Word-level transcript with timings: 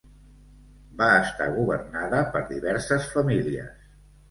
Va 1.01 1.09
estar 1.17 1.49
governada 1.59 2.23
per 2.33 2.43
diverses 2.49 3.09
famílies. 3.15 3.89